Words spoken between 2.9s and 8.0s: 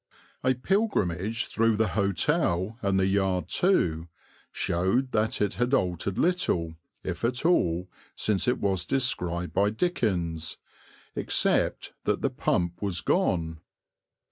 the yard too, showed that it had altered little, if at all,